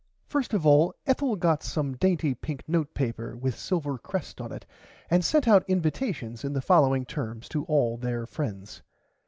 [0.25, 4.65] First of all Ethel got some dainty pink note paper with silver crest on it
[5.11, 8.81] and sent out invitations in the following terms to all their frends.